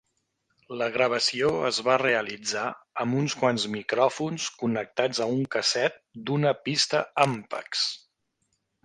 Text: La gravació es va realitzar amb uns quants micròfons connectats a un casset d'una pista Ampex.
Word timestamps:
La 0.81 0.85
gravació 0.93 1.49
es 1.67 1.81
va 1.87 1.97
realitzar 2.01 2.63
amb 3.03 3.17
uns 3.19 3.35
quants 3.41 3.65
micròfons 3.75 4.47
connectats 4.63 5.21
a 5.27 5.29
un 5.35 5.45
casset 5.57 6.01
d'una 6.31 6.55
pista 6.69 7.03
Ampex. 7.27 7.85